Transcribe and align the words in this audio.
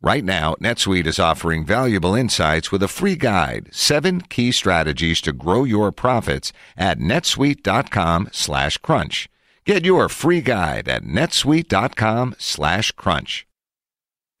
Right 0.00 0.24
now, 0.24 0.54
NetSuite 0.62 1.06
is 1.06 1.18
offering 1.18 1.66
valuable 1.66 2.14
insights 2.14 2.70
with 2.70 2.84
a 2.84 2.88
free 2.88 3.16
guide, 3.16 3.68
seven 3.72 4.20
key 4.20 4.52
strategies 4.52 5.20
to 5.22 5.32
grow 5.32 5.64
your 5.64 5.90
profits 5.90 6.52
at 6.76 7.00
netsuite.com 7.00 8.28
slash 8.30 8.78
crunch. 8.78 9.28
Get 9.64 9.84
your 9.84 10.08
free 10.08 10.40
guide 10.40 10.88
at 10.88 11.02
netsuite.com 11.02 12.36
slash 12.38 12.92
crunch. 12.92 13.44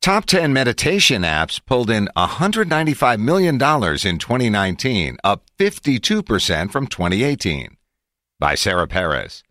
Top 0.00 0.26
10 0.26 0.52
meditation 0.52 1.22
apps 1.22 1.60
pulled 1.66 1.90
in 1.90 2.08
$195 2.16 3.18
million 3.18 3.54
in 3.56 4.18
2019, 4.18 5.16
up 5.24 5.42
52% 5.58 6.70
from 6.70 6.86
2018. 6.86 7.76
By 8.38 8.54
Sarah 8.54 8.86
Perez. 8.86 9.42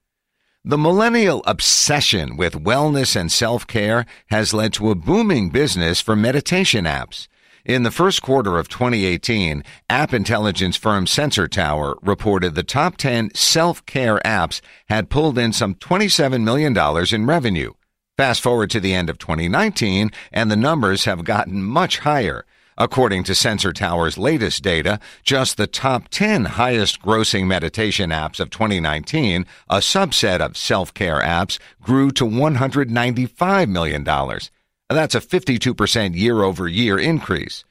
The 0.68 0.78
millennial 0.78 1.44
obsession 1.48 2.36
with 2.36 2.62
wellness 2.62 3.16
and 3.16 3.32
self 3.32 3.66
care 3.66 4.06
has 4.26 4.54
led 4.54 4.74
to 4.74 4.92
a 4.92 4.96
booming 4.96 5.50
business 5.50 6.02
for 6.02 6.14
meditation 6.14 6.84
apps. 6.84 7.30
In 7.64 7.84
the 7.84 7.90
first 7.90 8.22
quarter 8.22 8.58
of 8.58 8.68
2018, 8.68 9.64
app 9.90 10.14
intelligence 10.14 10.76
firm 10.76 11.08
Sensor 11.08 11.48
Tower 11.48 11.96
reported 12.02 12.54
the 12.54 12.64
top 12.64 12.98
10 12.98 13.34
self 13.34 13.86
care 13.86 14.20
apps 14.26 14.60
had 14.90 15.10
pulled 15.10 15.38
in 15.38 15.54
some 15.54 15.74
$27 15.74 16.44
million 16.44 16.78
in 17.14 17.26
revenue. 17.26 17.72
Fast 18.18 18.42
forward 18.42 18.70
to 18.72 18.82
the 18.82 18.94
end 18.94 19.10
of 19.10 19.18
2019, 19.20 20.12
and 20.34 20.52
the 20.52 20.58
numbers 20.58 21.06
have 21.06 21.24
gotten 21.24 21.64
much 21.64 22.00
higher. 22.00 22.46
According 22.80 23.24
to 23.24 23.34
Sensor 23.34 23.74
Tower's 23.74 24.20
latest 24.20 24.62
data, 24.62 25.00
just 25.24 25.58
the 25.58 25.66
top 25.66 26.10
10 26.10 26.46
highest 26.46 27.02
grossing 27.02 27.48
meditation 27.48 28.12
apps 28.12 28.40
of 28.40 28.52
2019, 28.52 29.48
a 29.68 29.78
subset 29.78 30.42
of 30.42 30.56
self 30.56 30.94
care 30.94 31.20
apps, 31.20 31.58
grew 31.82 32.12
to 32.12 32.24
$195 32.24 33.70
million. 33.70 34.04
That's 34.04 35.16
a 35.16 35.20
52% 35.20 36.16
year 36.16 36.44
over 36.44 36.68
year 36.68 37.00
increase. 37.00 37.66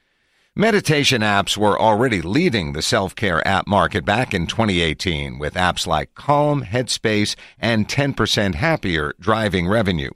Meditation 0.53 1.21
apps 1.21 1.55
were 1.55 1.79
already 1.79 2.21
leading 2.21 2.73
the 2.73 2.81
self 2.81 3.15
care 3.15 3.47
app 3.47 3.65
market 3.65 4.03
back 4.03 4.33
in 4.33 4.45
2018 4.45 5.39
with 5.39 5.53
apps 5.53 5.87
like 5.87 6.15
Calm, 6.15 6.63
Headspace, 6.63 7.35
and 7.59 7.87
10% 7.87 8.55
Happier 8.55 9.13
driving 9.19 9.67
revenue. 9.67 10.11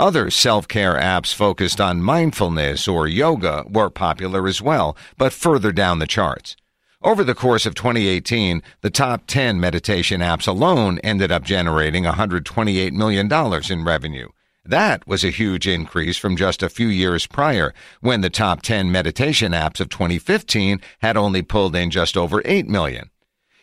Other 0.00 0.30
self-care 0.30 0.94
apps 0.94 1.34
focused 1.34 1.78
on 1.78 2.00
mindfulness 2.00 2.88
or 2.88 3.06
yoga 3.06 3.64
were 3.68 3.90
popular 3.90 4.48
as 4.48 4.62
well, 4.62 4.96
but 5.18 5.30
further 5.30 5.72
down 5.72 5.98
the 5.98 6.06
charts. 6.06 6.56
Over 7.02 7.22
the 7.22 7.34
course 7.34 7.66
of 7.66 7.74
2018, 7.74 8.62
the 8.80 8.88
top 8.88 9.26
10 9.26 9.60
meditation 9.60 10.22
apps 10.22 10.48
alone 10.48 11.00
ended 11.00 11.30
up 11.30 11.42
generating 11.42 12.04
$128 12.04 12.92
million 12.92 13.30
in 13.70 13.84
revenue. 13.84 14.28
That 14.64 15.06
was 15.06 15.22
a 15.22 15.28
huge 15.28 15.68
increase 15.68 16.16
from 16.16 16.34
just 16.34 16.62
a 16.62 16.70
few 16.70 16.88
years 16.88 17.26
prior, 17.26 17.74
when 18.00 18.22
the 18.22 18.30
top 18.30 18.62
10 18.62 18.90
meditation 18.90 19.52
apps 19.52 19.80
of 19.80 19.90
2015 19.90 20.80
had 21.00 21.18
only 21.18 21.42
pulled 21.42 21.76
in 21.76 21.90
just 21.90 22.16
over 22.16 22.40
8 22.46 22.66
million. 22.66 23.10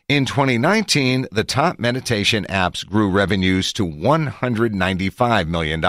In 0.10 0.24
2019, 0.24 1.28
the 1.34 1.44
top 1.44 1.80
meditation 1.80 2.46
apps 2.46 2.88
grew 2.88 3.10
revenues 3.10 3.74
to 3.74 3.86
$195 3.86 5.48
million. 5.50 5.84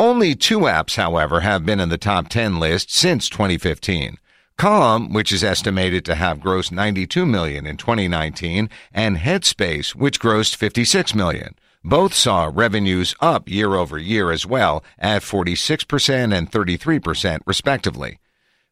Only 0.00 0.34
two 0.34 0.58
apps, 0.62 0.96
however, 0.96 1.38
have 1.38 1.64
been 1.64 1.78
in 1.78 1.88
the 1.88 1.98
top 1.98 2.28
10 2.28 2.58
list 2.58 2.90
since 2.90 3.28
2015. 3.28 4.18
Calm, 4.58 5.12
which 5.12 5.30
is 5.30 5.44
estimated 5.44 6.04
to 6.04 6.16
have 6.16 6.38
grossed 6.38 6.72
92 6.72 7.24
million 7.24 7.64
in 7.64 7.76
2019, 7.76 8.68
and 8.92 9.18
Headspace, 9.18 9.94
which 9.94 10.18
grossed 10.18 10.56
56 10.56 11.14
million. 11.14 11.54
Both 11.84 12.12
saw 12.12 12.50
revenues 12.52 13.14
up 13.20 13.48
year 13.48 13.76
over 13.76 13.98
year 13.98 14.32
as 14.32 14.44
well 14.44 14.82
at 14.98 15.22
46% 15.22 16.36
and 16.36 16.50
33% 16.50 17.38
respectively. 17.46 18.18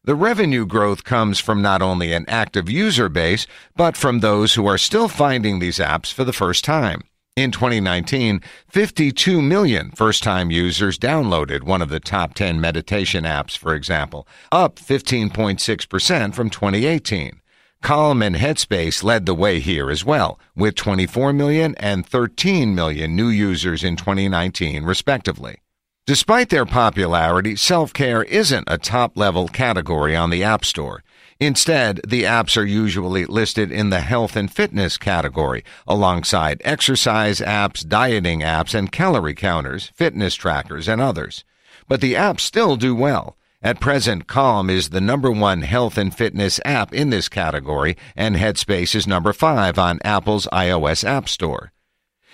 The 0.05 0.13
revenue 0.13 0.67
growth 0.67 1.03
comes 1.03 1.39
from 1.39 1.63
not 1.63 1.81
only 1.81 2.13
an 2.13 2.25
active 2.27 2.69
user 2.69 3.09
base, 3.09 3.47
but 3.75 3.97
from 3.97 4.19
those 4.19 4.53
who 4.53 4.67
are 4.67 4.77
still 4.77 5.07
finding 5.07 5.57
these 5.57 5.79
apps 5.79 6.13
for 6.13 6.23
the 6.23 6.31
first 6.31 6.63
time. 6.63 7.01
In 7.35 7.49
2019, 7.49 8.39
52 8.69 9.41
million 9.41 9.89
first 9.95 10.21
time 10.21 10.51
users 10.51 10.99
downloaded 10.99 11.63
one 11.63 11.81
of 11.81 11.89
the 11.89 11.99
top 11.99 12.35
10 12.35 12.61
meditation 12.61 13.23
apps, 13.23 13.57
for 13.57 13.73
example, 13.73 14.27
up 14.51 14.75
15.6% 14.75 16.35
from 16.35 16.51
2018. 16.51 17.41
Calm 17.81 18.21
and 18.21 18.35
Headspace 18.35 19.03
led 19.03 19.25
the 19.25 19.33
way 19.33 19.59
here 19.59 19.89
as 19.89 20.05
well, 20.05 20.39
with 20.55 20.75
24 20.75 21.33
million 21.33 21.73
and 21.79 22.05
13 22.05 22.75
million 22.75 23.15
new 23.15 23.29
users 23.29 23.83
in 23.83 23.95
2019, 23.95 24.83
respectively. 24.83 25.61
Despite 26.07 26.49
their 26.49 26.67
popularity, 26.67 27.55
self-care 27.55 28.21
isn't 28.25 28.67
a 28.67 28.77
top-level 28.77 29.47
category 29.47 30.15
on 30.15 30.29
the 30.29 30.43
App 30.43 30.63
Store. 30.63 31.03
Instead, 31.39 31.99
the 32.07 32.21
apps 32.21 32.55
are 32.57 32.63
usually 32.63 33.25
listed 33.25 33.71
in 33.71 33.89
the 33.89 34.01
health 34.01 34.35
and 34.35 34.51
fitness 34.51 34.99
category, 34.99 35.63
alongside 35.87 36.61
exercise 36.63 37.39
apps, 37.39 37.85
dieting 37.87 38.41
apps, 38.41 38.75
and 38.75 38.91
calorie 38.91 39.33
counters, 39.33 39.91
fitness 39.95 40.35
trackers, 40.35 40.87
and 40.87 41.01
others. 41.01 41.43
But 41.87 42.01
the 42.01 42.13
apps 42.13 42.41
still 42.41 42.75
do 42.75 42.93
well. 42.93 43.35
At 43.63 43.79
present, 43.79 44.27
Calm 44.27 44.69
is 44.69 44.89
the 44.89 45.01
number 45.01 45.31
one 45.31 45.63
health 45.63 45.97
and 45.97 46.15
fitness 46.15 46.59
app 46.65 46.93
in 46.93 47.09
this 47.09 47.27
category, 47.27 47.97
and 48.15 48.35
Headspace 48.35 48.93
is 48.93 49.07
number 49.07 49.33
five 49.33 49.79
on 49.79 49.97
Apple's 50.05 50.45
iOS 50.53 51.03
App 51.03 51.27
Store. 51.27 51.71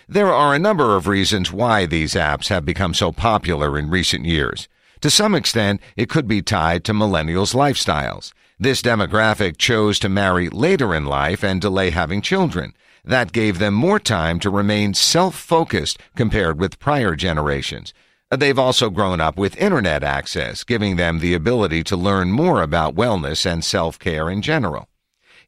There 0.10 0.34
are 0.34 0.54
a 0.54 0.60
number 0.60 0.96
of 0.96 1.08
reasons 1.08 1.52
why 1.52 1.86
these 1.86 2.14
apps 2.14 2.48
have 2.50 2.66
become 2.66 2.94
so 2.94 3.12
popular 3.12 3.78
in 3.78 3.90
recent 3.90 4.26
years. 4.26 4.68
To 5.02 5.10
some 5.10 5.34
extent, 5.34 5.82
it 5.96 6.10
could 6.10 6.28
be 6.28 6.42
tied 6.42 6.84
to 6.86 6.94
millennials' 6.94 7.56
lifestyles. 7.56 8.34
This 8.60 8.82
demographic 8.82 9.58
chose 9.58 9.98
to 10.00 10.10
marry 10.10 10.50
later 10.50 10.94
in 10.94 11.06
life 11.06 11.44
and 11.44 11.60
delay 11.60 11.90
having 11.90 12.22
children. 12.22 12.74
That 13.04 13.32
gave 13.32 13.58
them 13.58 13.74
more 13.74 14.00
time 14.00 14.40
to 14.42 14.50
remain 14.50 14.94
self-focused 14.94 15.98
compared 16.16 16.60
with 16.60 16.80
prior 16.80 17.16
generations. 17.16 17.94
They've 18.30 18.60
also 18.60 18.90
grown 18.90 19.20
up 19.20 19.38
with 19.38 19.58
internet 19.58 20.04
access, 20.04 20.64
giving 20.64 20.96
them 20.96 21.20
the 21.20 21.34
ability 21.34 21.84
to 21.86 21.98
learn 21.98 22.32
more 22.32 22.62
about 22.62 22.96
wellness 22.96 23.46
and 23.52 23.66
self-care 23.66 24.30
in 24.30 24.42
general. 24.42 24.88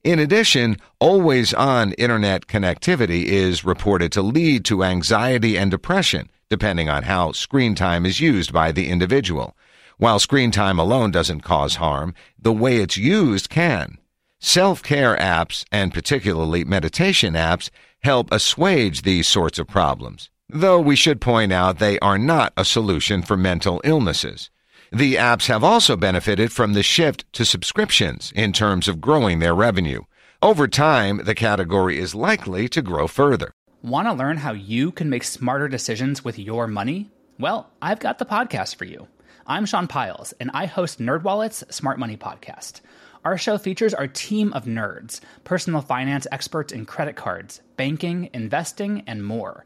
In 0.04 0.20
addition, 0.20 0.76
always 1.00 1.54
on 1.54 1.94
internet 1.94 2.48
connectivity 2.48 3.24
is 3.24 3.64
reported 3.64 4.12
to 4.12 4.22
lead 4.22 4.66
to 4.66 4.84
anxiety 4.84 5.58
and 5.58 5.72
depression, 5.72 6.30
depending 6.50 6.90
on 6.90 7.04
how 7.04 7.32
screen 7.32 7.74
time 7.74 8.06
is 8.06 8.20
used 8.20 8.52
by 8.52 8.74
the 8.74 8.90
individual. 8.90 9.56
While 9.98 10.20
screen 10.20 10.52
time 10.52 10.78
alone 10.78 11.12
doesn't 11.12 11.42
cause 11.42 11.76
harm, 11.76 12.14
the 12.38 12.52
way 12.52 12.78
it's 12.78 12.98
used 12.98 13.50
can. 13.50 13.98
Self-care 14.40 15.16
apps, 15.16 15.64
and 15.72 15.94
particularly 15.94 16.66
meditation 16.66 17.34
apps, 17.34 17.70
help 18.04 18.30
assuage 18.30 19.04
these 19.04 19.30
sorts 19.30 19.58
of 19.58 19.68
problems. 19.68 20.30
Though 20.50 20.82
we 20.82 20.98
should 20.98 21.22
point 21.22 21.54
out 21.54 21.80
they 21.80 21.98
are 22.00 22.18
not 22.18 22.52
a 22.58 22.66
solution 22.66 23.22
for 23.22 23.38
mental 23.38 23.80
illnesses. 23.86 24.50
The 24.94 25.16
apps 25.16 25.48
have 25.48 25.64
also 25.64 25.98
benefited 25.98 26.52
from 26.52 26.74
the 26.74 26.84
shift 26.84 27.26
to 27.34 27.46
subscriptions 27.46 28.32
in 28.36 28.54
terms 28.54 28.88
of 28.88 29.02
growing 29.02 29.40
their 29.40 29.56
revenue. 29.56 30.02
Over 30.40 30.68
time, 30.68 31.22
the 31.24 31.34
category 31.34 31.98
is 31.98 32.14
likely 32.14 32.70
to 32.70 32.82
grow 32.84 33.08
further. 33.08 33.54
Want 33.82 34.08
to 34.08 34.14
learn 34.14 34.38
how 34.38 34.54
you 34.54 34.92
can 34.92 35.10
make 35.10 35.24
smarter 35.24 35.68
decisions 35.68 36.24
with 36.24 36.38
your 36.38 36.68
money? 36.68 37.10
Well, 37.40 37.72
I've 37.82 38.02
got 38.02 38.20
the 38.20 38.26
podcast 38.28 38.76
for 38.76 38.86
you. 38.86 39.08
I'm 39.48 39.66
Sean 39.66 39.88
Pyles, 39.88 40.32
and 40.34 40.52
I 40.54 40.68
host 40.68 41.00
NerdWallet's 41.00 41.76
Smart 41.76 41.98
Money 41.98 42.16
Podcast. 42.16 42.82
Our 43.26 43.36
show 43.36 43.58
features 43.58 43.96
our 43.96 44.08
team 44.08 44.54
of 44.54 44.66
nerds, 44.66 45.22
personal 45.44 45.82
finance 45.82 46.28
experts 46.32 46.72
in 46.72 46.86
credit 46.86 47.16
cards, 47.16 47.62
banking, 47.78 48.30
investing, 48.32 49.02
and 49.08 49.26
more. 49.26 49.66